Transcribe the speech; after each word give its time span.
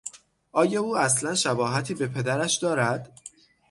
آیا 0.51 0.81
او 0.81 0.97
اصلا 0.97 1.35
شباهتی 1.35 1.93
به 1.93 2.07
پدرش 2.07 2.57
دارد؟ 2.57 3.19